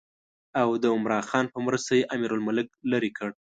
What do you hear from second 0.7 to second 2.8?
د عمرا خان په مرسته یې امیرالملک